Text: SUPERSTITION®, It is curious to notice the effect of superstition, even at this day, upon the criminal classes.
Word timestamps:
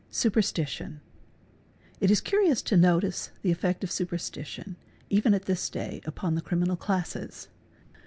SUPERSTITION®, 0.09 0.97
It 1.99 2.09
is 2.09 2.21
curious 2.21 2.63
to 2.63 2.75
notice 2.75 3.29
the 3.43 3.51
effect 3.51 3.83
of 3.83 3.91
superstition, 3.91 4.75
even 5.11 5.35
at 5.35 5.45
this 5.45 5.69
day, 5.69 6.01
upon 6.05 6.33
the 6.33 6.41
criminal 6.41 6.75
classes. 6.75 7.49